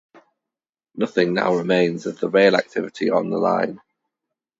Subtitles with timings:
[0.95, 3.79] Nothing now remains of the rail activity on the line.